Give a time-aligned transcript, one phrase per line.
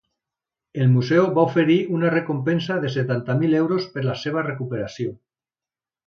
[0.83, 5.13] El museu va oferir una recompensa de setanta mil euros per la seva recuperació.